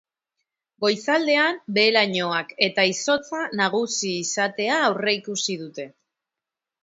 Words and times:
Goizaldean 0.83 1.59
behe 1.75 1.89
lainoak 1.95 2.55
eta 2.69 2.85
izotza 2.93 3.43
nagusi 3.59 4.13
izatea 4.23 4.79
aurreikusi 4.87 5.59
dute. 5.65 5.89